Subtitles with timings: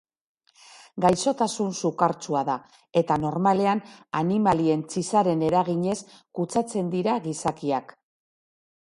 [1.03, 2.55] Gaixotasun sukartsua da,
[3.03, 3.83] eta normalean
[4.23, 5.97] animalien txizaren eraginez
[6.41, 7.99] kutsatzen dira gizakiak.